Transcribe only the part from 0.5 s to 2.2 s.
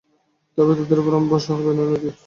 তবেই তোদের উপর আমার ভরসা হবে, নইলে ইতি।